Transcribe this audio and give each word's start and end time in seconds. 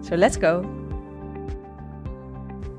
So 0.00 0.16
let's 0.16 0.36
go! 0.36 0.64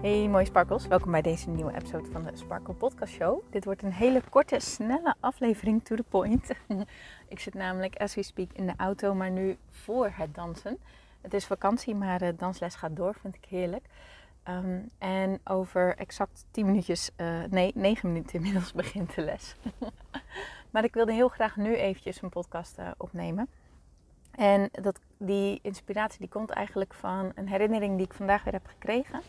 Hey 0.02 0.28
mooie 0.28 0.46
sparkles, 0.46 0.88
welkom 0.88 1.12
bij 1.12 1.22
deze 1.22 1.50
nieuwe 1.50 1.76
episode 1.76 2.12
van 2.12 2.24
de 2.24 2.32
Sparkle 2.34 2.74
Podcast 2.74 3.14
Show. 3.14 3.42
Dit 3.50 3.66
wordt 3.66 3.84
een 3.84 3.92
hele 3.92 4.22
korte, 4.30 4.60
snelle 4.60 5.16
aflevering 5.20 5.84
to 5.84 5.96
the 5.96 6.04
point. 6.04 6.50
Ik 7.28 7.40
zit 7.40 7.54
namelijk 7.54 7.96
as 7.96 8.16
we 8.16 8.24
speak 8.24 8.50
in 8.54 8.66
de 8.66 8.74
auto, 8.78 9.14
maar 9.14 9.32
nu 9.32 9.58
voor 9.70 10.12
het 10.14 10.36
dansen. 10.36 10.78
Het 11.22 11.34
is 11.34 11.46
vakantie, 11.46 11.96
maar 11.96 12.20
de 12.20 12.36
dansles 12.36 12.76
gaat 12.76 12.96
door, 12.96 13.16
vind 13.22 13.36
ik 13.36 13.46
heerlijk. 13.50 13.86
Ehm, 14.44 14.80
en 14.98 15.40
over 15.44 15.96
exact 15.98 16.46
10 16.52 16.66
minuutjes, 16.66 17.10
uh, 17.18 17.44
nee 17.50 17.72
9 17.76 18.12
minuten 18.12 18.36
inmiddels 18.36 18.74
begint 18.84 19.16
de 19.16 19.22
les. 19.22 19.56
maar 20.72 20.84
ik 20.84 20.94
wilde 20.94 21.14
heel 21.14 21.30
graag 21.30 21.56
nu 21.56 21.76
eventjes 21.76 22.22
een 22.22 22.30
podcast 22.30 22.80
uh, 22.80 22.88
opnemen. 22.98 23.48
En 24.40 24.70
dat, 24.72 25.00
die 25.18 25.60
inspiratie 25.62 26.20
die 26.20 26.30
komt 26.30 26.50
eigenlijk 26.50 26.94
van 26.94 27.32
een 27.36 27.48
herinnering 27.48 27.98
die 27.98 28.06
ik 28.06 28.14
vandaag 28.14 28.44
weer 28.44 28.54
heb 28.54 28.66
gekregen. 28.66 29.22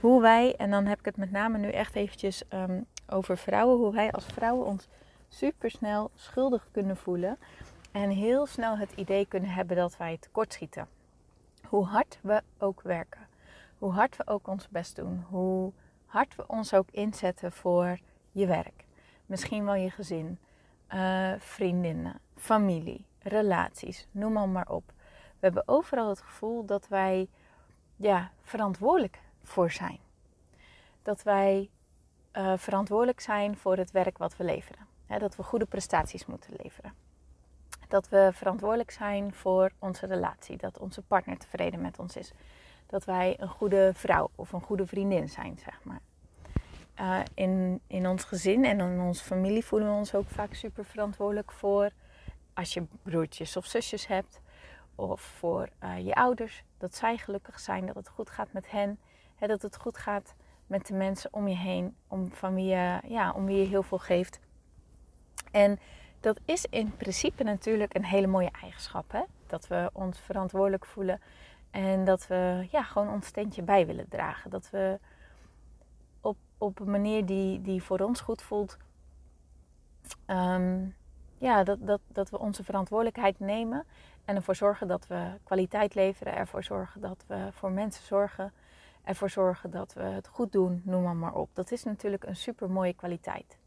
Hoe 0.00 0.20
wij, 0.20 0.56
en 0.56 0.70
dan 0.70 0.86
heb 0.86 0.98
ik 0.98 1.04
het 1.04 1.16
met 1.16 1.30
name 1.30 1.58
nu 1.58 1.68
echt 1.70 1.94
eventjes 1.94 2.42
um, 2.50 2.86
over 3.08 3.38
vrouwen, 3.38 3.76
hoe 3.76 3.92
wij 3.92 4.12
als 4.12 4.26
vrouwen 4.26 4.66
ons 4.66 4.88
supersnel 5.28 6.10
schuldig 6.14 6.68
kunnen 6.72 6.96
voelen. 6.96 7.38
En 7.92 8.10
heel 8.10 8.46
snel 8.46 8.78
het 8.78 8.92
idee 8.92 9.26
kunnen 9.26 9.50
hebben 9.50 9.76
dat 9.76 9.96
wij 9.96 10.16
tekortschieten. 10.20 10.88
Hoe 11.66 11.86
hard 11.86 12.18
we 12.22 12.42
ook 12.58 12.82
werken. 12.82 13.26
Hoe 13.78 13.92
hard 13.92 14.16
we 14.16 14.26
ook 14.26 14.48
ons 14.48 14.68
best 14.68 14.96
doen. 14.96 15.24
Hoe 15.28 15.72
hard 16.06 16.36
we 16.36 16.46
ons 16.46 16.74
ook 16.74 16.88
inzetten 16.90 17.52
voor 17.52 17.98
je 18.32 18.46
werk. 18.46 18.84
Misschien 19.26 19.64
wel 19.64 19.74
je 19.74 19.90
gezin, 19.90 20.38
uh, 20.94 21.32
vriendinnen, 21.38 22.20
familie, 22.36 23.04
relaties, 23.28 24.06
noem 24.10 24.32
maar, 24.32 24.48
maar 24.48 24.68
op. 24.68 24.92
We 25.38 25.46
hebben 25.46 25.62
overal 25.66 26.08
het 26.08 26.20
gevoel 26.20 26.64
dat 26.64 26.88
wij 26.88 27.28
ja, 27.96 28.30
verantwoordelijk 28.42 29.20
voor 29.42 29.70
zijn. 29.70 29.98
Dat 31.02 31.22
wij 31.22 31.70
uh, 32.32 32.52
verantwoordelijk 32.56 33.20
zijn 33.20 33.56
voor 33.56 33.76
het 33.76 33.90
werk 33.90 34.18
wat 34.18 34.36
we 34.36 34.44
leveren. 34.44 34.86
dat 35.06 35.36
we 35.36 35.42
goede 35.42 35.66
prestaties 35.66 36.26
moeten 36.26 36.54
leveren. 36.62 36.92
Dat 37.88 38.08
we 38.08 38.30
verantwoordelijk 38.32 38.90
zijn 38.90 39.34
voor 39.34 39.72
onze 39.78 40.06
relatie. 40.06 40.56
Dat 40.56 40.78
onze 40.78 41.02
partner 41.02 41.38
tevreden 41.38 41.80
met 41.80 41.98
ons 41.98 42.16
is. 42.16 42.32
Dat 42.86 43.04
wij 43.04 43.36
een 43.38 43.48
goede 43.48 43.90
vrouw 43.94 44.30
of 44.34 44.52
een 44.52 44.60
goede 44.60 44.86
vriendin 44.86 45.28
zijn, 45.28 45.58
zeg 45.58 45.80
maar. 45.82 46.00
Uh, 47.00 47.20
in, 47.34 47.80
in 47.86 48.06
ons 48.06 48.24
gezin 48.24 48.64
en 48.64 48.80
in 48.80 49.00
onze 49.00 49.24
familie 49.24 49.64
voelen 49.64 49.88
we 49.88 49.94
ons 49.94 50.14
ook 50.14 50.28
vaak 50.28 50.54
super 50.54 50.84
verantwoordelijk 50.84 51.52
voor 51.52 51.90
als 52.56 52.74
je 52.74 52.86
broertjes 53.02 53.56
of 53.56 53.66
zusjes 53.66 54.06
hebt, 54.06 54.40
of 54.94 55.20
voor 55.20 55.68
uh, 55.82 56.06
je 56.06 56.14
ouders, 56.14 56.62
dat 56.78 56.94
zij 56.94 57.16
gelukkig 57.16 57.60
zijn, 57.60 57.86
dat 57.86 57.94
het 57.94 58.08
goed 58.08 58.30
gaat 58.30 58.52
met 58.52 58.70
hen, 58.70 58.98
hè, 59.34 59.46
dat 59.46 59.62
het 59.62 59.76
goed 59.76 59.96
gaat 59.96 60.34
met 60.66 60.86
de 60.86 60.94
mensen 60.94 61.32
om 61.32 61.48
je 61.48 61.56
heen, 61.56 61.96
om, 62.08 62.32
van 62.32 62.54
wie 62.54 62.66
je, 62.66 63.00
ja, 63.06 63.32
om 63.32 63.46
wie 63.46 63.56
je 63.56 63.66
heel 63.66 63.82
veel 63.82 63.98
geeft. 63.98 64.40
En 65.50 65.78
dat 66.20 66.40
is 66.44 66.66
in 66.70 66.96
principe 66.96 67.42
natuurlijk 67.42 67.94
een 67.94 68.04
hele 68.04 68.26
mooie 68.26 68.50
eigenschap, 68.60 69.12
hè? 69.12 69.22
dat 69.46 69.66
we 69.66 69.90
ons 69.92 70.18
verantwoordelijk 70.18 70.86
voelen 70.86 71.20
en 71.70 72.04
dat 72.04 72.26
we 72.26 72.66
ja, 72.70 72.82
gewoon 72.82 73.08
ons 73.08 73.26
steentje 73.26 73.62
bij 73.62 73.86
willen 73.86 74.08
dragen. 74.08 74.50
Dat 74.50 74.70
we 74.70 74.98
op, 76.20 76.36
op 76.58 76.80
een 76.80 76.90
manier 76.90 77.26
die, 77.26 77.62
die 77.62 77.82
voor 77.82 77.98
ons 77.98 78.20
goed 78.20 78.42
voelt, 78.42 78.76
um, 80.26 80.94
ja, 81.38 81.64
dat, 81.64 81.86
dat, 81.86 82.00
dat 82.08 82.30
we 82.30 82.38
onze 82.38 82.64
verantwoordelijkheid 82.64 83.40
nemen 83.40 83.84
en 84.24 84.36
ervoor 84.36 84.56
zorgen 84.56 84.88
dat 84.88 85.06
we 85.06 85.30
kwaliteit 85.44 85.94
leveren, 85.94 86.36
ervoor 86.36 86.64
zorgen 86.64 87.00
dat 87.00 87.24
we 87.26 87.48
voor 87.52 87.70
mensen 87.70 88.04
zorgen, 88.04 88.52
ervoor 89.04 89.30
zorgen 89.30 89.70
dat 89.70 89.92
we 89.92 90.02
het 90.02 90.28
goed 90.28 90.52
doen, 90.52 90.82
noem 90.84 91.02
maar, 91.02 91.16
maar 91.16 91.34
op. 91.34 91.50
Dat 91.52 91.70
is 91.70 91.84
natuurlijk 91.84 92.24
een 92.24 92.36
super 92.36 92.70
mooie 92.70 92.94
kwaliteit. 92.94 93.58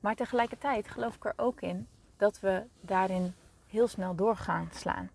Maar 0.00 0.14
tegelijkertijd 0.14 0.88
geloof 0.88 1.14
ik 1.14 1.24
er 1.24 1.34
ook 1.36 1.60
in 1.60 1.88
dat 2.16 2.40
we 2.40 2.64
daarin 2.80 3.34
heel 3.66 3.88
snel 3.88 4.14
doorgaan 4.14 4.68
slaan. 4.72 5.10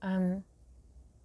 Um, 0.00 0.44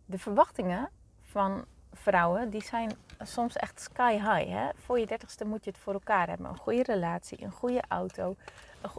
de 0.05 0.17
verwachtingen 0.17 0.89
van 1.21 1.65
vrouwen 1.93 2.49
die 2.49 2.63
zijn 2.63 2.91
soms 3.19 3.55
echt 3.55 3.81
sky 3.81 4.13
high. 4.13 4.49
Hè? 4.49 4.69
Voor 4.75 4.99
je 4.99 5.05
dertigste 5.05 5.45
moet 5.45 5.63
je 5.63 5.71
het 5.71 5.79
voor 5.79 5.93
elkaar 5.93 6.27
hebben. 6.27 6.45
Een 6.49 6.57
goede 6.57 6.83
relatie, 6.83 7.43
een 7.43 7.51
goede 7.51 7.83
auto, 7.87 8.35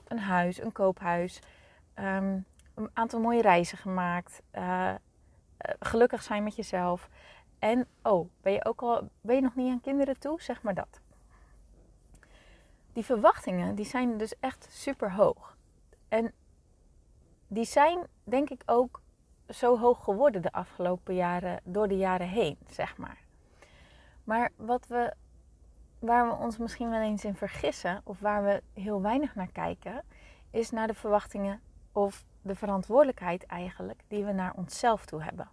een 0.08 0.18
huis, 0.18 0.60
een 0.60 0.72
koophuis. 0.72 1.40
Um, 1.94 2.44
een 2.74 2.90
aantal 2.92 3.20
mooie 3.20 3.42
reizen 3.42 3.78
gemaakt. 3.78 4.42
Uh, 4.52 4.94
gelukkig 5.78 6.22
zijn 6.22 6.42
met 6.42 6.56
jezelf. 6.56 7.08
En, 7.58 7.86
oh, 8.02 8.30
ben 8.40 8.52
je 8.52 8.64
ook 8.64 8.82
al, 8.82 9.08
ben 9.20 9.34
je 9.34 9.42
nog 9.42 9.54
niet 9.54 9.70
aan 9.70 9.80
kinderen 9.80 10.18
toe? 10.18 10.42
Zeg 10.42 10.62
maar 10.62 10.74
dat. 10.74 11.00
Die 12.92 13.04
verwachtingen, 13.04 13.74
die 13.74 13.84
zijn 13.84 14.18
dus 14.18 14.38
echt 14.40 14.66
super 14.70 15.12
hoog. 15.12 15.56
En 16.08 16.32
die 17.46 17.64
zijn, 17.64 18.06
denk 18.24 18.50
ik, 18.50 18.62
ook 18.66 19.01
zo 19.48 19.78
hoog 19.78 20.04
geworden 20.04 20.42
de 20.42 20.52
afgelopen 20.52 21.14
jaren, 21.14 21.60
door 21.64 21.88
de 21.88 21.96
jaren 21.96 22.28
heen, 22.28 22.58
zeg 22.68 22.96
maar. 22.96 23.18
Maar 24.24 24.50
wat 24.56 24.86
we, 24.86 25.14
waar 25.98 26.26
we 26.28 26.34
ons 26.34 26.58
misschien 26.58 26.90
wel 26.90 27.00
eens 27.00 27.24
in 27.24 27.34
vergissen, 27.34 28.00
of 28.04 28.20
waar 28.20 28.44
we 28.44 28.62
heel 28.80 29.02
weinig 29.02 29.34
naar 29.34 29.52
kijken, 29.52 30.02
is 30.50 30.70
naar 30.70 30.86
de 30.86 30.94
verwachtingen 30.94 31.60
of 31.92 32.24
de 32.42 32.54
verantwoordelijkheid 32.54 33.46
eigenlijk 33.46 34.02
die 34.08 34.24
we 34.24 34.32
naar 34.32 34.54
onszelf 34.56 35.04
toe 35.04 35.22
hebben. 35.22 35.48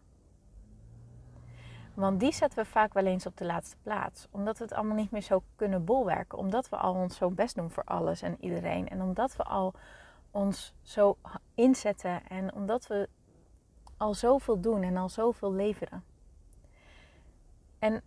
Want 1.99 2.19
die 2.19 2.33
zetten 2.33 2.59
we 2.59 2.65
vaak 2.65 2.93
wel 2.93 3.05
eens 3.05 3.25
op 3.25 3.37
de 3.37 3.45
laatste 3.45 3.77
plaats. 3.83 4.27
Omdat 4.31 4.57
we 4.57 4.63
het 4.63 4.73
allemaal 4.73 4.95
niet 4.95 5.11
meer 5.11 5.21
zo 5.21 5.43
kunnen 5.55 5.85
bolwerken. 5.85 6.37
Omdat 6.37 6.69
we 6.69 6.75
al 6.75 6.93
ons 6.93 7.17
zo 7.17 7.29
best 7.29 7.55
doen 7.55 7.69
voor 7.69 7.83
alles 7.83 8.21
en 8.21 8.37
iedereen. 8.39 8.89
En 8.89 9.01
omdat 9.01 9.35
we 9.35 9.43
al 9.43 9.73
ons 10.31 10.73
zo 10.81 11.17
inzetten. 11.55 12.27
En 12.27 12.53
omdat 12.53 12.87
we 12.87 13.09
al 13.99 14.13
zoveel 14.13 14.59
doen 14.59 14.83
en 14.83 14.97
al 14.97 15.09
zoveel 15.09 15.53
leveren. 15.53 16.03
En 17.79 18.01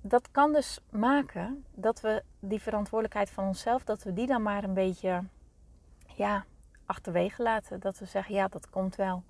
dat 0.00 0.30
kan 0.30 0.52
dus 0.52 0.80
maken 0.90 1.64
dat 1.74 2.00
we 2.00 2.22
die 2.38 2.60
verantwoordelijkheid 2.62 3.30
van 3.30 3.46
onszelf, 3.46 3.84
dat 3.84 4.02
we 4.02 4.12
die 4.12 4.26
dan 4.26 4.42
maar 4.42 4.64
een 4.64 4.74
beetje 4.74 5.24
ja, 6.14 6.44
achterwege 6.86 7.42
laten. 7.42 7.80
Dat 7.80 7.98
we 7.98 8.04
zeggen, 8.04 8.34
ja, 8.34 8.48
dat 8.48 8.70
komt 8.70 8.96
wel. 8.96 9.22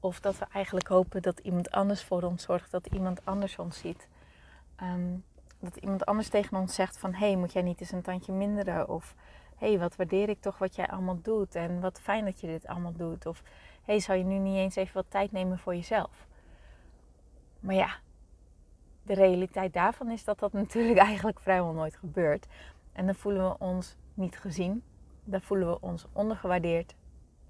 Of 0.00 0.20
dat 0.20 0.38
we 0.38 0.46
eigenlijk 0.52 0.88
hopen 0.88 1.22
dat 1.22 1.38
iemand 1.38 1.70
anders 1.70 2.04
voor 2.04 2.22
ons 2.22 2.42
zorgt, 2.42 2.70
dat 2.70 2.86
iemand 2.86 3.24
anders 3.24 3.58
ons 3.58 3.78
ziet. 3.78 4.08
Ehm, 4.76 5.16
dat 5.58 5.76
iemand 5.76 6.06
anders 6.06 6.28
tegen 6.28 6.56
ons 6.56 6.74
zegt 6.74 6.98
van, 6.98 7.12
hé, 7.12 7.26
hey, 7.26 7.36
moet 7.36 7.52
jij 7.52 7.62
niet 7.62 7.80
eens 7.80 7.92
een 7.92 8.02
tandje 8.02 8.32
minderen? 8.32 8.88
Of, 8.88 9.14
hé, 9.56 9.68
hey, 9.68 9.78
wat 9.78 9.96
waardeer 9.96 10.28
ik 10.28 10.40
toch 10.40 10.58
wat 10.58 10.74
jij 10.74 10.88
allemaal 10.88 11.20
doet 11.22 11.54
en 11.54 11.80
wat 11.80 12.00
fijn 12.00 12.24
dat 12.24 12.40
je 12.40 12.46
dit 12.46 12.66
allemaal 12.66 12.96
doet. 12.96 13.26
Of, 13.26 13.42
hey, 13.82 14.00
zou 14.00 14.18
je 14.18 14.24
nu 14.24 14.38
niet 14.38 14.56
eens 14.56 14.76
even 14.76 14.94
wat 14.94 15.06
tijd 15.08 15.32
nemen 15.32 15.58
voor 15.58 15.74
jezelf? 15.74 16.26
Maar 17.60 17.74
ja, 17.74 17.98
de 19.02 19.14
realiteit 19.14 19.72
daarvan 19.72 20.10
is 20.10 20.24
dat 20.24 20.38
dat 20.38 20.52
natuurlijk 20.62 20.98
eigenlijk 20.98 21.40
vrijwel 21.40 21.72
nooit 21.72 21.96
gebeurt. 21.96 22.46
En 22.92 23.06
dan 23.06 23.14
voelen 23.14 23.48
we 23.48 23.58
ons 23.58 23.96
niet 24.14 24.38
gezien. 24.38 24.82
Dan 25.24 25.40
voelen 25.40 25.68
we 25.68 25.80
ons 25.80 26.06
ondergewaardeerd. 26.12 26.94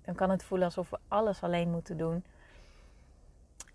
Dan 0.02 0.14
kan 0.14 0.31
het 0.31 0.44
voelen 0.44 0.66
alsof 0.66 0.90
we 0.90 0.99
alles 1.08 1.43
alleen 1.43 1.70
moeten 1.70 1.96
doen. 1.96 2.25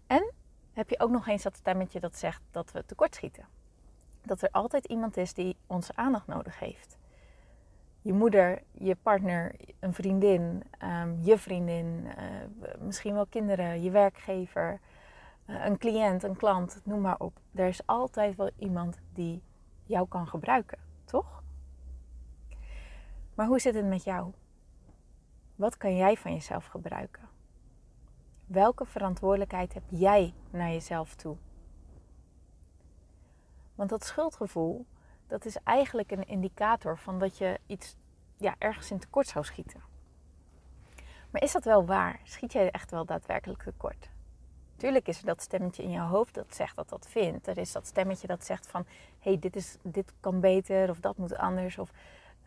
En 0.07 0.31
heb 0.74 0.89
je 0.89 1.00
ook 1.00 1.09
nog 1.09 1.27
eens 1.27 1.44
dat 1.44 1.56
stemmetje 1.56 2.00
dat 2.00 2.18
zegt 2.18 2.41
dat 2.51 2.71
we 2.71 2.85
tekortschieten. 2.85 3.45
Dat 4.21 4.41
er 4.41 4.50
altijd 4.51 4.85
iemand 4.85 5.18
is 5.18 5.33
die 5.33 5.56
onze 5.68 5.95
aandacht 5.95 6.27
nodig 6.27 6.59
heeft. 6.59 6.97
Je 8.05 8.13
moeder, 8.13 8.61
je 8.71 8.95
partner, 8.95 9.55
een 9.79 9.93
vriendin, 9.93 10.63
um, 10.83 11.19
je 11.21 11.37
vriendin, 11.37 12.05
uh, 12.05 12.77
misschien 12.79 13.13
wel 13.13 13.25
kinderen, 13.25 13.81
je 13.81 13.91
werkgever, 13.91 14.79
uh, 15.45 15.65
een 15.65 15.77
cliënt, 15.77 16.23
een 16.23 16.35
klant, 16.35 16.81
noem 16.83 17.01
maar 17.01 17.19
op. 17.19 17.39
Er 17.53 17.67
is 17.67 17.85
altijd 17.85 18.35
wel 18.35 18.49
iemand 18.57 18.99
die 19.13 19.43
jou 19.83 20.07
kan 20.07 20.27
gebruiken, 20.27 20.77
toch? 21.05 21.43
Maar 23.35 23.47
hoe 23.47 23.59
zit 23.59 23.75
het 23.75 23.85
met 23.85 24.03
jou? 24.03 24.31
Wat 25.55 25.77
kan 25.77 25.95
jij 25.95 26.17
van 26.17 26.33
jezelf 26.33 26.65
gebruiken? 26.65 27.29
Welke 28.45 28.85
verantwoordelijkheid 28.85 29.73
heb 29.73 29.83
jij 29.89 30.33
naar 30.49 30.69
jezelf 30.69 31.15
toe? 31.15 31.37
Want 33.75 33.89
dat 33.89 34.03
schuldgevoel, 34.03 34.85
dat 35.27 35.45
is 35.45 35.57
eigenlijk 35.63 36.12
een 36.12 36.27
indicator 36.27 36.98
van 36.98 37.19
dat 37.19 37.38
je 37.38 37.60
iets 37.66 37.95
ja, 38.38 38.56
ergens 38.57 38.92
in 38.92 39.00
tekort 39.00 39.27
zou 39.27 39.45
schieten. 39.45 39.81
Maar 41.31 41.44
is 41.44 41.51
dat 41.51 41.63
wel 41.63 41.86
waar? 41.86 42.19
Schiet 42.24 42.54
jij 42.54 42.72
echt 42.72 42.92
wel 42.92 43.06
daadwerkelijk 43.06 43.63
tekort? 43.63 44.10
Tuurlijk 44.75 45.07
is 45.07 45.19
er 45.19 45.25
dat 45.25 45.42
stemmetje 45.42 45.83
in 45.83 45.92
je 45.92 46.00
hoofd 46.00 46.33
dat 46.33 46.56
zegt 46.56 46.75
dat 46.75 46.89
dat 46.89 47.07
vindt. 47.10 47.48
Er 47.48 47.57
is 47.57 47.72
dat 47.72 47.88
stemmetje 47.88 48.27
dat 48.27 48.45
zegt 48.45 48.68
van... 48.68 48.86
hé, 49.19 49.30
hey, 49.30 49.39
dit, 49.39 49.56
is, 49.56 49.77
dit 49.81 50.13
kan 50.19 50.39
beter 50.39 50.89
of 50.89 51.00
dat 51.00 51.18
moet 51.18 51.38
anders. 51.38 51.77
Of 51.77 51.92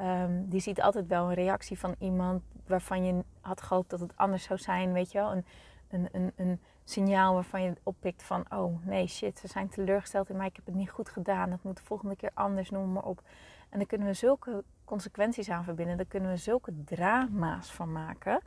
um, 0.01 0.49
die 0.49 0.61
ziet 0.61 0.83
altijd 0.83 1.07
wel 1.07 1.29
een 1.29 1.35
reactie 1.35 1.79
van 1.79 1.95
iemand 1.99 2.43
waarvan 2.67 3.05
je 3.05 3.25
had 3.41 3.63
gehoopt 3.63 3.91
dat 3.91 4.01
het 4.01 4.17
anders 4.17 4.45
zou 4.45 4.59
zijn. 4.59 4.93
Weet 4.93 5.13
je 5.13 5.19
wel? 5.19 5.33
Een, 5.33 5.45
een, 5.89 6.09
een, 6.13 6.33
een 6.37 6.61
signaal 6.91 7.35
waarvan 7.35 7.63
je 7.63 7.73
oppikt 7.83 8.23
van... 8.23 8.45
oh 8.49 8.85
nee, 8.87 9.07
shit, 9.07 9.39
ze 9.39 9.49
zijn 9.49 9.69
teleurgesteld 9.69 10.31
in 10.31 10.37
mij. 10.37 10.47
Ik 10.47 10.57
heb 10.57 10.67
het 10.67 10.75
niet 10.75 10.91
goed 10.91 11.09
gedaan. 11.09 11.51
Dat 11.51 11.63
moet 11.63 11.77
de 11.77 11.83
volgende 11.83 12.17
keer 12.17 12.31
anders, 12.35 12.71
noem 12.71 12.93
maar 12.93 13.05
op. 13.05 13.23
En 13.69 13.79
daar 13.79 13.87
kunnen 13.87 14.07
we 14.07 14.15
zulke 14.15 14.65
consequenties 14.85 15.51
aan 15.51 15.65
verbinden. 15.65 15.97
Daar 15.97 16.07
kunnen 16.07 16.31
we 16.31 16.37
zulke 16.37 16.85
drama's 16.85 17.73
van 17.73 17.93
maken. 17.93 18.41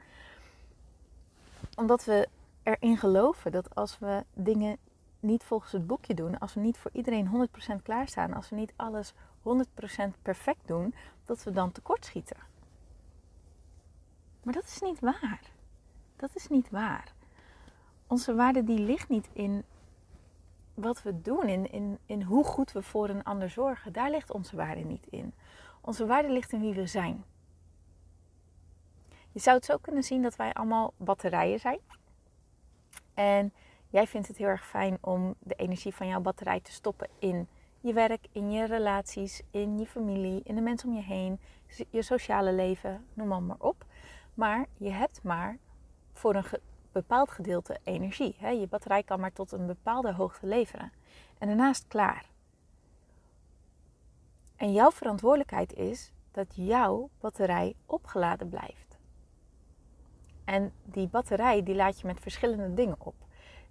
Omdat 1.75 2.05
we 2.05 2.27
erin 2.63 2.97
geloven 2.97 3.51
dat 3.51 3.75
als 3.75 3.99
we 3.99 4.23
dingen 4.33 4.77
niet 5.19 5.43
volgens 5.43 5.71
het 5.71 5.87
boekje 5.87 6.13
doen, 6.13 6.39
als 6.39 6.53
we 6.53 6.59
niet 6.59 6.77
voor 6.77 6.91
iedereen 6.93 7.49
100% 7.79 7.81
klaarstaan, 7.83 8.33
als 8.33 8.49
we 8.49 8.55
niet 8.55 8.73
alles 8.75 9.13
100% 9.13 9.13
perfect 10.21 10.67
doen, 10.67 10.95
dat 11.25 11.43
we 11.43 11.51
dan 11.51 11.71
tekortschieten. 11.71 12.37
Maar 14.43 14.53
dat 14.53 14.63
is 14.63 14.81
niet 14.81 14.99
waar. 14.99 15.41
Dat 16.15 16.29
is 16.33 16.47
niet 16.47 16.69
waar. 16.69 17.13
Onze 18.11 18.35
waarde 18.35 18.63
die 18.63 18.79
ligt 18.79 19.09
niet 19.09 19.29
in 19.33 19.63
wat 20.73 21.01
we 21.03 21.21
doen, 21.21 21.47
in, 21.47 21.71
in, 21.71 21.97
in 22.05 22.21
hoe 22.21 22.43
goed 22.43 22.71
we 22.71 22.81
voor 22.81 23.09
een 23.09 23.23
ander 23.23 23.49
zorgen. 23.49 23.93
Daar 23.93 24.09
ligt 24.09 24.31
onze 24.31 24.55
waarde 24.55 24.81
niet 24.81 25.07
in. 25.09 25.33
Onze 25.81 26.05
waarde 26.05 26.29
ligt 26.29 26.51
in 26.51 26.61
wie 26.61 26.73
we 26.73 26.85
zijn. 26.85 27.23
Je 29.31 29.39
zou 29.39 29.55
het 29.55 29.65
zo 29.65 29.77
kunnen 29.77 30.03
zien 30.03 30.21
dat 30.21 30.35
wij 30.35 30.53
allemaal 30.53 30.93
batterijen 30.97 31.59
zijn. 31.59 31.79
En 33.13 33.53
jij 33.89 34.07
vindt 34.07 34.27
het 34.27 34.37
heel 34.37 34.47
erg 34.47 34.67
fijn 34.67 34.97
om 35.01 35.35
de 35.39 35.55
energie 35.55 35.95
van 35.95 36.07
jouw 36.07 36.21
batterij 36.21 36.59
te 36.59 36.71
stoppen 36.71 37.07
in 37.19 37.47
je 37.79 37.93
werk, 37.93 38.27
in 38.31 38.51
je 38.51 38.65
relaties, 38.65 39.41
in 39.51 39.79
je 39.79 39.85
familie, 39.85 40.41
in 40.43 40.55
de 40.55 40.61
mensen 40.61 40.89
om 40.89 40.95
je 40.95 41.03
heen, 41.03 41.39
je 41.89 42.01
sociale 42.01 42.53
leven, 42.53 43.05
noem 43.13 43.45
maar, 43.45 43.57
op. 43.59 43.85
Maar 44.33 44.65
je 44.77 44.89
hebt 44.89 45.23
maar 45.23 45.57
voor 46.13 46.35
een 46.35 46.45
bepaald 46.91 47.31
gedeelte 47.31 47.79
energie. 47.83 48.35
Hè? 48.39 48.49
Je 48.49 48.67
batterij 48.67 49.03
kan 49.03 49.19
maar 49.19 49.33
tot 49.33 49.51
een 49.51 49.65
bepaalde 49.65 50.13
hoogte 50.13 50.47
leveren. 50.47 50.91
En 51.37 51.47
daarnaast 51.47 51.87
klaar. 51.87 52.25
En 54.55 54.71
jouw 54.71 54.91
verantwoordelijkheid 54.91 55.73
is 55.73 56.11
dat 56.31 56.47
jouw 56.55 57.09
batterij 57.19 57.75
opgeladen 57.85 58.49
blijft. 58.49 58.97
En 60.45 60.73
die 60.83 61.07
batterij 61.07 61.63
die 61.63 61.75
laat 61.75 61.99
je 61.99 62.07
met 62.07 62.19
verschillende 62.19 62.73
dingen 62.73 62.95
op. 62.99 63.15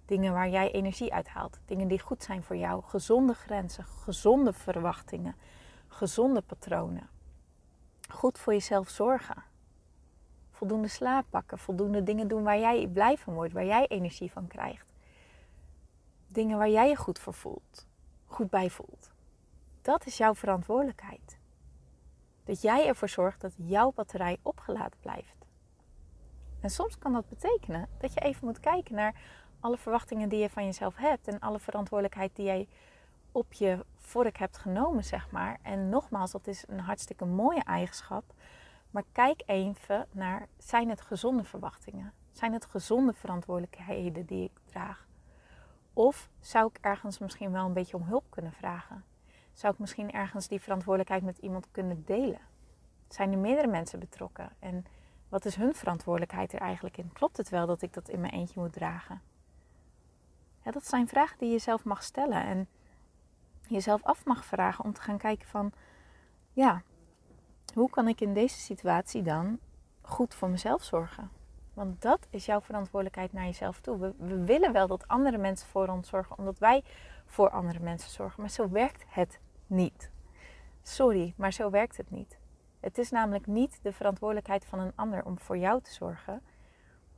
Dingen 0.05 0.33
waar 0.33 0.49
jij 0.49 0.71
energie 0.71 1.13
uit 1.13 1.27
haalt. 1.27 1.59
Dingen 1.65 1.87
die 1.87 1.99
goed 1.99 2.23
zijn 2.23 2.43
voor 2.43 2.55
jou. 2.55 2.83
Gezonde 2.83 3.33
grenzen, 3.33 3.85
gezonde 3.85 4.53
verwachtingen, 4.53 5.35
gezonde 5.87 6.41
patronen. 6.41 7.09
Goed 8.09 8.39
voor 8.39 8.53
jezelf 8.53 8.89
zorgen. 8.89 9.43
Voldoende 10.61 10.87
slaap 10.87 11.25
pakken. 11.29 11.57
Voldoende 11.57 12.03
dingen 12.03 12.27
doen 12.27 12.43
waar 12.43 12.59
jij 12.59 12.87
blij 12.87 13.17
van 13.17 13.33
wordt. 13.33 13.53
Waar 13.53 13.65
jij 13.65 13.87
energie 13.87 14.31
van 14.31 14.47
krijgt. 14.47 14.93
Dingen 16.27 16.57
waar 16.57 16.69
jij 16.69 16.89
je 16.89 16.95
goed 16.95 17.19
voor 17.19 17.33
voelt. 17.33 17.87
Goed 18.25 18.49
bij 18.49 18.69
voelt. 18.69 19.11
Dat 19.81 20.05
is 20.05 20.17
jouw 20.17 20.35
verantwoordelijkheid. 20.35 21.37
Dat 22.43 22.61
jij 22.61 22.87
ervoor 22.87 23.09
zorgt 23.09 23.41
dat 23.41 23.53
jouw 23.57 23.91
batterij 23.91 24.37
opgeladen 24.41 24.99
blijft. 24.99 25.45
En 26.59 26.69
soms 26.69 26.97
kan 26.97 27.13
dat 27.13 27.29
betekenen 27.29 27.87
dat 27.97 28.13
je 28.13 28.19
even 28.19 28.45
moet 28.45 28.59
kijken 28.59 28.95
naar 28.95 29.15
alle 29.59 29.77
verwachtingen 29.77 30.29
die 30.29 30.39
je 30.39 30.49
van 30.49 30.65
jezelf 30.65 30.95
hebt 30.95 31.27
en 31.27 31.39
alle 31.39 31.59
verantwoordelijkheid 31.59 32.35
die 32.35 32.45
jij 32.45 32.67
op 33.31 33.53
je 33.53 33.85
vork 33.97 34.37
hebt 34.37 34.57
genomen, 34.57 35.03
zeg 35.03 35.31
maar. 35.31 35.59
En 35.61 35.89
nogmaals, 35.89 36.31
dat 36.31 36.47
is 36.47 36.63
een 36.67 36.79
hartstikke 36.79 37.25
mooie 37.25 37.63
eigenschap. 37.63 38.23
Maar 38.91 39.03
kijk 39.11 39.43
even 39.45 40.07
naar, 40.11 40.47
zijn 40.57 40.89
het 40.89 41.01
gezonde 41.01 41.43
verwachtingen? 41.43 42.13
Zijn 42.31 42.53
het 42.53 42.65
gezonde 42.65 43.13
verantwoordelijkheden 43.13 44.25
die 44.25 44.43
ik 44.43 44.59
draag? 44.65 45.07
Of 45.93 46.29
zou 46.39 46.69
ik 46.73 46.77
ergens 46.81 47.19
misschien 47.19 47.51
wel 47.51 47.65
een 47.65 47.73
beetje 47.73 47.97
om 47.97 48.03
hulp 48.03 48.25
kunnen 48.29 48.53
vragen? 48.53 49.03
Zou 49.53 49.73
ik 49.73 49.79
misschien 49.79 50.11
ergens 50.11 50.47
die 50.47 50.61
verantwoordelijkheid 50.61 51.23
met 51.23 51.37
iemand 51.37 51.67
kunnen 51.71 52.03
delen? 52.05 52.41
Zijn 53.07 53.31
er 53.31 53.37
meerdere 53.37 53.67
mensen 53.67 53.99
betrokken? 53.99 54.49
En 54.59 54.85
wat 55.29 55.45
is 55.45 55.55
hun 55.55 55.73
verantwoordelijkheid 55.73 56.53
er 56.53 56.59
eigenlijk 56.59 56.97
in? 56.97 57.13
Klopt 57.13 57.37
het 57.37 57.49
wel 57.49 57.65
dat 57.65 57.81
ik 57.81 57.93
dat 57.93 58.09
in 58.09 58.21
mijn 58.21 58.33
eentje 58.33 58.59
moet 58.59 58.73
dragen? 58.73 59.21
Dat 60.63 60.87
zijn 60.87 61.07
vragen 61.07 61.37
die 61.37 61.51
je 61.51 61.59
zelf 61.59 61.83
mag 61.83 62.03
stellen 62.03 62.43
en 62.43 62.67
jezelf 63.67 64.03
af 64.03 64.25
mag 64.25 64.45
vragen 64.45 64.83
om 64.83 64.93
te 64.93 65.01
gaan 65.01 65.17
kijken 65.17 65.47
van, 65.47 65.71
ja, 66.53 66.81
hoe 67.73 67.89
kan 67.89 68.07
ik 68.07 68.21
in 68.21 68.33
deze 68.33 68.59
situatie 68.59 69.21
dan 69.21 69.59
goed 70.01 70.33
voor 70.33 70.49
mezelf 70.49 70.83
zorgen? 70.83 71.29
Want 71.73 72.01
dat 72.01 72.27
is 72.29 72.45
jouw 72.45 72.61
verantwoordelijkheid 72.61 73.33
naar 73.33 73.45
jezelf 73.45 73.79
toe. 73.79 73.97
We, 73.97 74.13
we, 74.17 74.43
willen 74.43 74.71
wel 74.71 74.87
dat 74.87 75.07
andere 75.07 75.37
mensen 75.37 75.67
voor 75.67 75.87
ons 75.87 76.09
zorgen, 76.09 76.37
omdat 76.37 76.59
wij 76.59 76.83
voor 77.25 77.49
andere 77.49 77.79
mensen 77.79 78.11
zorgen. 78.11 78.41
Maar 78.41 78.49
zo 78.49 78.69
werkt 78.69 79.03
het 79.07 79.39
niet. 79.67 80.11
Sorry, 80.83 81.33
maar 81.35 81.53
zo 81.53 81.69
werkt 81.69 81.97
het 81.97 82.11
niet. 82.11 82.37
Het 82.79 82.97
is 82.97 83.11
namelijk 83.11 83.47
niet 83.47 83.79
de 83.81 83.93
verantwoordelijkheid 83.93 84.65
van 84.65 84.79
een 84.79 84.91
ander 84.95 85.25
om 85.25 85.39
voor 85.39 85.57
jou 85.57 85.81
te 85.81 85.93
zorgen. 85.93 86.41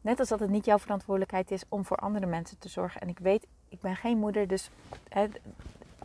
Net 0.01 0.19
als 0.19 0.29
dat 0.29 0.39
het 0.39 0.49
niet 0.49 0.65
jouw 0.65 0.79
verantwoordelijkheid 0.79 1.51
is 1.51 1.63
om 1.69 1.85
voor 1.85 1.97
andere 1.97 2.25
mensen 2.25 2.59
te 2.59 2.69
zorgen. 2.69 3.01
En 3.01 3.09
ik 3.09 3.19
weet, 3.19 3.47
ik 3.69 3.81
ben 3.81 3.95
geen 3.95 4.17
moeder, 4.17 4.47
dus 4.47 4.69
hè, 5.09 5.27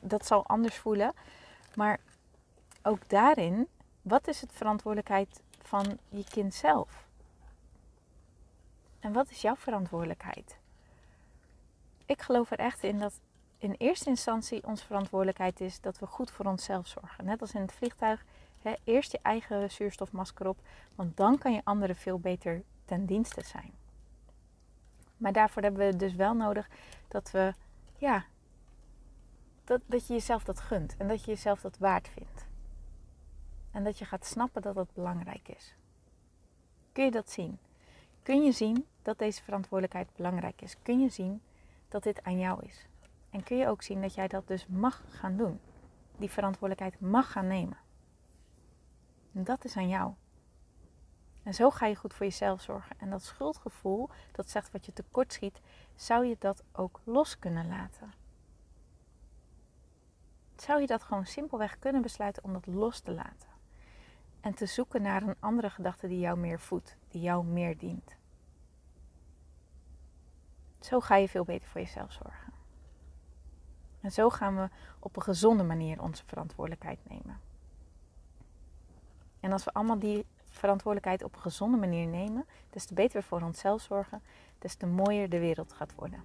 dat 0.00 0.26
zal 0.26 0.46
anders 0.46 0.76
voelen. 0.76 1.12
Maar 1.74 2.00
ook 2.82 3.08
daarin, 3.08 3.68
wat 4.08 4.28
is 4.28 4.40
het 4.40 4.52
verantwoordelijkheid 4.52 5.43
van 5.62 5.99
je 6.08 6.25
kind 6.25 6.55
zelf? 6.55 7.06
En 9.00 9.12
wat 9.12 9.31
is 9.31 9.40
jouw 9.40 9.56
verantwoordelijkheid? 9.56 10.58
Ik 12.06 12.23
geloof 12.23 12.50
er 12.50 12.59
echt 12.59 12.82
in 12.82 12.99
dat 12.99 13.21
in 13.59 13.75
eerste 13.78 14.09
instantie 14.09 14.66
onze 14.66 14.85
verantwoordelijkheid 14.87 15.61
is 15.61 15.80
dat 15.80 15.99
we 15.99 16.06
goed 16.06 16.30
voor 16.30 16.44
onszelf 16.44 16.87
zorgen. 16.87 17.25
Net 17.25 17.40
als 17.40 17.54
in 17.54 17.61
het 17.61 17.73
vliegtuig 17.73 18.25
eerst 18.85 19.12
je 19.12 19.18
eigen 19.23 19.71
zuurstofmasker 19.71 20.49
op, 20.49 20.59
want 20.94 21.16
dan 21.16 21.38
kan 21.38 21.52
je 21.52 21.61
anderen 21.64 21.97
veel 21.97 22.18
beter 22.18 22.62
ten 22.85 23.06
dienste 23.06 23.42
zijn. 23.44 23.73
Maar 25.16 25.32
daarvoor 25.32 25.62
hebben 25.62 25.87
we 25.87 25.97
dus 25.97 26.14
wel 26.14 26.35
nodig 26.35 26.68
dat 27.09 27.30
we, 27.30 27.54
ja, 27.97 28.25
dat, 29.64 29.80
dat 29.87 30.06
je 30.06 30.12
jezelf 30.12 30.44
dat 30.44 30.61
gunt 30.61 30.97
en 30.97 31.09
dat 31.09 31.25
je 31.25 31.30
jezelf 31.30 31.61
dat 31.61 31.78
waard 31.78 32.09
vindt. 32.09 32.48
En 33.78 33.85
dat 33.85 33.99
je 33.99 34.04
gaat 34.04 34.26
snappen 34.26 34.62
dat 34.62 34.75
dat 34.75 34.94
belangrijk 34.94 35.49
is. 35.49 35.75
Kun 36.92 37.04
je 37.04 37.11
dat 37.11 37.30
zien? 37.30 37.58
Kun 38.23 38.44
je 38.44 38.52
zien 38.52 38.87
dat 39.02 39.18
deze 39.18 39.42
verantwoordelijkheid 39.42 40.08
belangrijk 40.16 40.62
is? 40.62 40.76
Kun 40.82 41.00
je 41.00 41.08
zien 41.08 41.42
dat 41.88 42.02
dit 42.02 42.23
aan 42.23 42.38
jou 42.38 42.64
is? 42.64 42.87
En 43.30 43.42
kun 43.42 43.56
je 43.56 43.68
ook 43.68 43.82
zien 43.82 44.00
dat 44.00 44.14
jij 44.14 44.28
dat 44.28 44.47
dus 44.47 44.66
mag 44.66 45.02
gaan 45.08 45.37
doen? 45.37 45.61
Die 46.16 46.30
verantwoordelijkheid 46.30 47.11
mag 47.11 47.32
gaan 47.32 47.47
nemen. 47.47 47.76
En 49.32 49.44
dat 49.44 49.64
is 49.64 49.76
aan 49.76 49.88
jou. 49.88 50.12
En 51.42 51.54
zo 51.54 51.70
ga 51.70 51.87
je 51.87 51.97
goed 51.97 52.14
voor 52.14 52.26
jezelf 52.26 52.61
zorgen. 52.61 52.97
En 52.99 53.11
dat 53.11 53.23
schuldgevoel, 53.23 54.08
dat 54.32 54.50
zegt 54.50 54.73
wat 54.73 54.87
je 54.87 54.92
tekort 54.92 55.32
schiet, 55.32 55.61
zou 55.94 56.26
je 56.26 56.37
dat 56.38 56.62
ook 56.73 57.00
los 57.04 57.38
kunnen 57.38 57.68
laten. 57.68 58.12
Zou 60.56 60.80
je 60.80 60.87
dat 60.87 61.02
gewoon 61.02 61.26
simpelweg 61.26 61.78
kunnen 61.78 62.02
besluiten 62.02 62.44
om 62.44 62.52
dat 62.52 62.66
los 62.66 63.00
te 63.00 63.12
laten? 63.12 63.48
En 64.40 64.54
te 64.54 64.66
zoeken 64.66 65.02
naar 65.02 65.23
een 65.23 65.37
andere 65.40 65.71
gedachte 65.71 66.09
die 66.09 66.18
jou 66.18 66.38
meer 66.38 66.61
voedt, 66.61 66.97
die 67.09 67.21
jou 67.21 67.45
meer 67.45 67.78
dient. 67.78 68.16
Zo 70.80 71.00
ga 71.00 71.16
je 71.16 71.28
veel 71.28 71.45
beter 71.45 71.68
voor 71.68 71.80
jezelf 71.80 72.12
zorgen. 72.12 72.52
En 74.00 74.12
zo 74.12 74.30
gaan 74.30 74.57
we 74.57 74.68
op 74.99 75.16
een 75.16 75.23
gezonde 75.23 75.62
manier 75.62 76.02
onze 76.02 76.25
verantwoordelijkheid 76.26 76.99
nemen. 77.09 77.40
En 79.40 79.52
als 79.52 79.64
we 79.64 79.73
allemaal 79.73 79.99
die 79.99 80.26
verantwoordelijkheid 80.45 81.23
op 81.23 81.35
een 81.35 81.40
gezonde 81.40 81.76
manier 81.76 82.07
nemen, 82.07 82.47
des 82.71 82.85
te 82.85 82.95
beter 82.95 83.21
we 83.21 83.26
voor 83.26 83.42
onszelf 83.42 83.80
zorgen, 83.80 84.23
des 84.59 84.75
te 84.75 84.87
mooier 84.87 85.28
de 85.28 85.38
wereld 85.38 85.73
gaat 85.73 85.95
worden. 85.95 86.23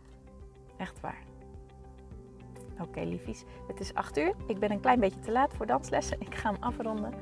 Echt 0.77 0.99
waar. 0.99 1.23
Oké, 2.73 2.81
okay, 2.81 3.05
liefies. 3.05 3.43
Het 3.67 3.79
is 3.79 3.93
8 3.93 4.17
uur. 4.17 4.35
Ik 4.47 4.59
ben 4.59 4.71
een 4.71 4.79
klein 4.79 4.99
beetje 4.99 5.19
te 5.19 5.31
laat 5.31 5.53
voor 5.53 5.65
danslessen. 5.65 6.21
Ik 6.21 6.35
ga 6.35 6.51
hem 6.51 6.63
afronden. 6.63 7.13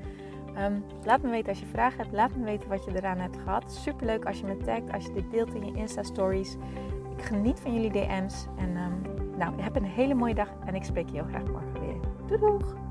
Ehm, 0.55 0.79
laat 1.03 1.21
me 1.21 1.29
weten 1.29 1.49
als 1.49 1.59
je 1.59 1.65
vragen 1.65 1.97
hebt. 1.97 2.13
Laat 2.13 2.35
me 2.35 2.43
weten 2.43 2.69
wat 2.69 2.83
je 2.83 2.95
eraan 2.95 3.17
hebt 3.17 3.37
gehad. 3.37 3.71
Super 3.71 4.05
leuk 4.05 4.25
als 4.25 4.39
je 4.39 4.45
me 4.45 4.57
tagt, 4.57 4.91
als 4.91 5.05
je 5.05 5.11
dit 5.11 5.31
deelt 5.31 5.53
in 5.53 5.65
je 5.65 5.73
Insta-stories. 5.73 6.57
Ik 7.17 7.23
geniet 7.23 7.59
van 7.59 7.73
jullie 7.73 7.91
DM's. 7.91 8.47
En 8.57 8.77
um, 8.77 9.01
nou, 9.37 9.61
heb 9.61 9.75
een 9.75 9.83
hele 9.83 10.13
mooie 10.13 10.35
dag 10.35 10.49
en 10.65 10.75
ik 10.75 10.83
spreek 10.83 11.09
je 11.09 11.13
heel 11.13 11.27
graag 11.29 11.45
morgen 11.45 11.81
weer. 11.81 11.99
Doei 12.27 12.39
doeg! 12.39 12.90